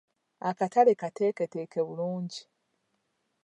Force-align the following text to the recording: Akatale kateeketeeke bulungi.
Akatale 0.49 0.93
kateeketeeke 1.01 1.79
bulungi. 1.87 2.41